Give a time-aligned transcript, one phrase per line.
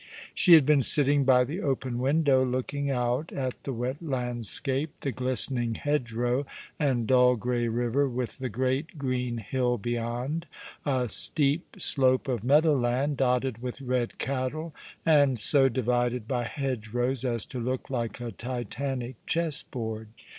[0.33, 5.11] She had been sitting by the open window, looking out at the wet landscape, the
[5.11, 6.47] glistening hedgerow
[6.79, 10.47] and dull grey river, with the great, green hill beyond,
[10.87, 14.73] a steep slope of meadow land, dotted with red cattle,
[15.05, 20.07] and so divided by hedgerows, as to look like a Titanic chessboard.